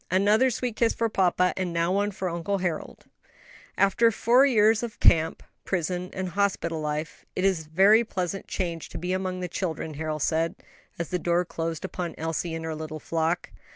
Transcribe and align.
Another 0.09 0.49
sweet 0.49 0.75
kiss 0.77 0.93
for 0.95 1.09
papa, 1.09 1.53
and 1.55 1.71
now 1.71 1.91
one 1.93 2.09
for 2.09 2.27
Uncle 2.27 2.57
Harold." 2.57 3.05
"After 3.77 4.09
four 4.09 4.47
years 4.47 4.81
of 4.81 4.99
camp, 4.99 5.43
prison, 5.63 6.09
and 6.13 6.29
hospital 6.29 6.81
life, 6.81 7.23
it 7.35 7.45
is 7.45 7.67
a 7.67 7.69
very 7.69 8.03
pleasant 8.03 8.47
change 8.47 8.89
to 8.89 8.97
be 8.97 9.13
among 9.13 9.41
the 9.41 9.47
children," 9.47 9.93
Harold 9.93 10.23
said, 10.23 10.55
as 10.97 11.09
the 11.09 11.19
door 11.19 11.45
closed 11.45 11.85
upon 11.85 12.15
Elsie 12.17 12.55
and 12.55 12.65
her 12.65 12.73
little 12.73 12.99
flock. 12.99 13.51